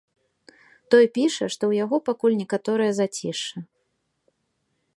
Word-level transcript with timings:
Той 0.93 1.05
піша, 1.17 1.45
што 1.55 1.63
ў 1.67 1.73
яго 1.83 1.95
пакуль 2.07 2.37
некаторае 2.41 2.87
зацішша. 3.01 3.57